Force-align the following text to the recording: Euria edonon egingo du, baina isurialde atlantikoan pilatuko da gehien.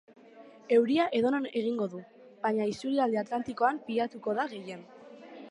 Euria 0.77 1.03
edonon 1.19 1.45
egingo 1.61 1.87
du, 1.91 2.01
baina 2.47 2.67
isurialde 2.73 3.21
atlantikoan 3.25 3.83
pilatuko 3.91 4.37
da 4.41 4.49
gehien. 4.57 4.85